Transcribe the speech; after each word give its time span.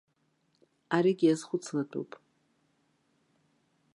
Аригьы 0.95 1.25
иазхәыцлатәуп. 1.27 2.11